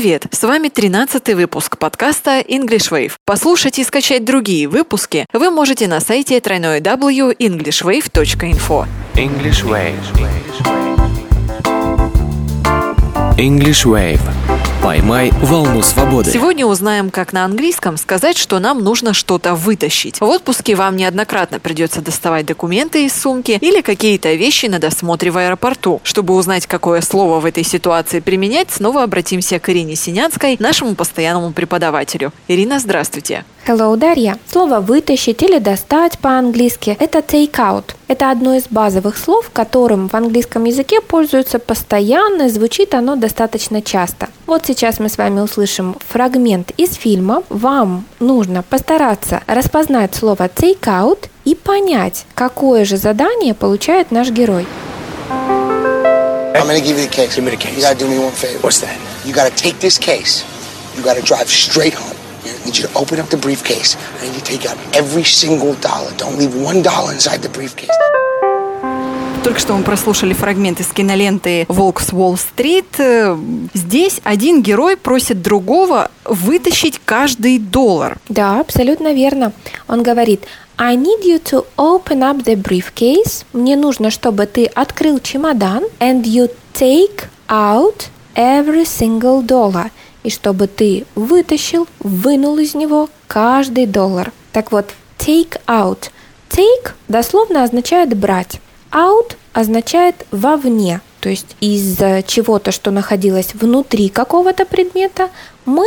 [0.00, 0.28] Привет!
[0.30, 3.14] С вами 13 выпуск подкаста English Wave.
[3.24, 8.86] Послушать и скачать другие выпуски вы можете на сайте www.englishwave.info.
[9.16, 9.98] English Wave.
[13.36, 14.20] English Wave.
[14.82, 16.30] Поймай волну свободы.
[16.30, 20.20] Сегодня узнаем, как на английском сказать, что нам нужно что-то вытащить.
[20.20, 25.36] В отпуске вам неоднократно придется доставать документы из сумки или какие-то вещи на досмотре в
[25.36, 26.00] аэропорту.
[26.04, 31.52] Чтобы узнать, какое слово в этой ситуации применять, снова обратимся к Ирине Синянской, нашему постоянному
[31.52, 32.32] преподавателю.
[32.46, 33.44] Ирина, здравствуйте.
[33.66, 34.38] Hello, Дарья.
[34.50, 37.94] Слово «вытащить» или «достать» по-английски– это take out.
[38.06, 44.28] Это одно из базовых слов, которым в английском языке пользуются постоянно, звучит оно достаточно часто.
[44.48, 47.42] Вот сейчас мы с вами услышим фрагмент из фильма.
[47.50, 54.66] Вам нужно постараться распознать слово take out и понять, какое же задание получает наш герой.
[55.28, 57.36] I'm gonna give you the case.
[57.36, 57.76] Give me the case.
[57.76, 58.60] You gotta do me one favor.
[58.62, 58.96] What's that?
[59.26, 60.44] You gotta take this case.
[60.96, 62.16] You gotta drive straight home.
[62.46, 63.98] I need you to open up the briefcase.
[64.18, 66.10] I need you to take out every single dollar.
[66.16, 67.90] Don't leave one dollar inside the briefcase.
[69.44, 73.00] Только что мы прослушали фрагмент из киноленты «Волк с Уолл-стрит».
[73.72, 78.18] Здесь один герой просит другого вытащить каждый доллар.
[78.28, 79.52] Да, абсолютно верно.
[79.86, 80.44] Он говорит,
[80.76, 83.44] I need you to open up the briefcase.
[83.52, 89.90] Мне нужно, чтобы ты открыл чемодан and you take out every single dollar.
[90.22, 94.32] И чтобы ты вытащил, вынул из него каждый доллар.
[94.52, 96.10] Так вот, take out.
[96.50, 98.60] Take дословно означает брать.
[98.92, 105.30] Out означает вовне, то есть из чего-то, что находилось внутри какого-то предмета,
[105.64, 105.86] мы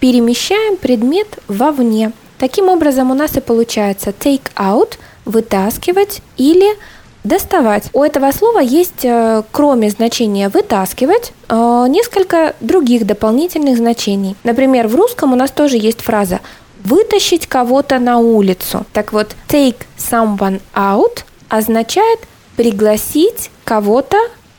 [0.00, 2.12] перемещаем предмет вовне.
[2.38, 6.76] Таким образом у нас и получается take out– вытаскивать или
[7.24, 7.90] доставать.
[7.92, 14.36] У этого слова есть, э, кроме значения вытаскивать, э, несколько других дополнительных значений.
[14.42, 16.40] Например, в русском у нас тоже есть фраза
[16.82, 18.86] вытащить кого-то на улицу.
[18.94, 22.20] Так вот, take someone out означает
[22.60, 24.18] пригласить кого-то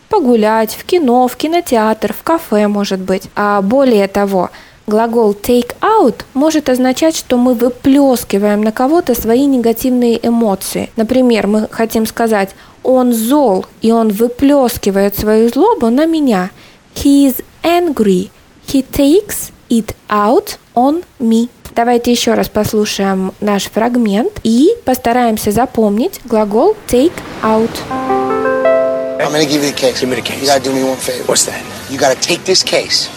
[0.09, 3.25] погулять в кино, в кинотеатр, в кафе, может быть.
[3.35, 4.49] А более того,
[4.87, 10.89] глагол take out может означать, что мы выплескиваем на кого-то свои негативные эмоции.
[10.95, 16.49] Например, мы хотим сказать он зол, и он выплескивает свою злобу на меня.
[16.95, 18.31] He is angry.
[18.65, 21.49] He takes it out on me.
[21.73, 27.69] Давайте еще раз послушаем наш фрагмент и постараемся запомнить глагол take out.
[27.89, 30.01] I'm gonna give you the case.
[30.01, 30.41] Give me the case.
[30.41, 31.23] You gotta do me one favor.
[31.27, 31.63] What's that?
[31.89, 33.09] You gotta take this case.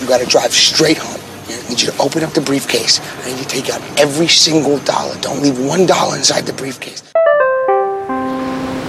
[0.00, 1.20] You gotta drive straight home.
[1.48, 3.00] I need you to open up the briefcase.
[3.22, 5.14] I need you to take out every single dollar.
[5.20, 7.09] Don't leave one dollar inside the briefcase.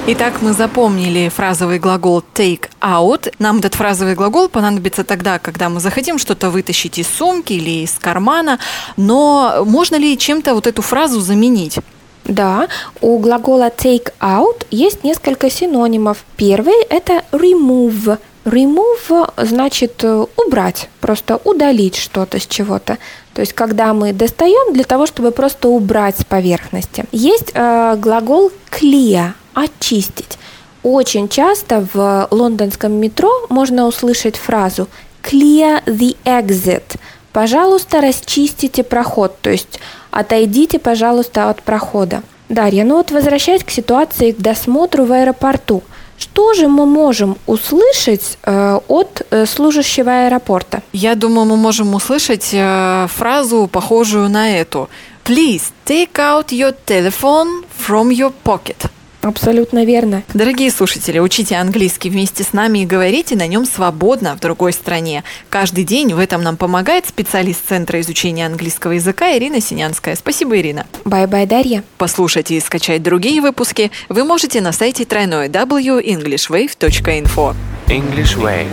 [0.08, 3.32] Итак, мы запомнили фразовый глагол take out.
[3.38, 8.00] Нам этот фразовый глагол понадобится тогда, когда мы захотим что-то вытащить из сумки или из
[8.00, 8.58] кармана.
[8.98, 11.78] Но можно ли чем-то вот эту фразу заменить?
[12.26, 12.68] Да,
[13.00, 16.26] у глагола take out есть несколько синонимов.
[16.36, 18.18] Первый– это remove.
[18.44, 22.98] Remove значит э, убрать, просто удалить что-то с чего-то.
[23.36, 27.06] То есть, когда мы достаем для того, чтобы просто убрать с поверхности.
[27.12, 30.38] Есть э, глагол clear, очистить.
[30.84, 34.88] Очень часто в лондонском метро можно услышать фразу
[35.22, 36.96] clear the exit.
[37.34, 39.80] Пожалуйста, расчистите проход, то есть
[40.10, 42.24] отойдите, пожалуйста, от прохода.
[42.50, 45.84] Дарья, ну вот возвращаясь к ситуации к досмотру в аэропорту,
[46.18, 50.82] что же мы можем услышать э, от э, служащего аэропорта?
[50.94, 54.90] Я думаю, мы можем услышать э, фразу, похожую на эту.
[55.24, 58.90] Please take out your telephone from your pocket.
[59.22, 60.24] Абсолютно верно.
[60.34, 65.24] Дорогие слушатели, учите английский вместе с нами и говорите на нем свободно в другой стране.
[65.50, 70.16] Каждый день в этом нам помогает специалист Центра изучения английского языка Ирина Синянская.
[70.16, 70.88] Спасибо, Ирина.
[71.06, 71.84] Bye-bye, Дарья.
[71.98, 77.56] Послушать и скачать другие выпуски вы можете на сайте тройной www.englishwave.info.
[77.88, 78.68] English Wave.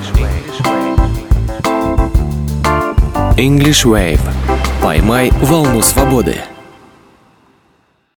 [3.36, 4.20] English Wave.
[4.82, 6.36] Поймай волну свободы.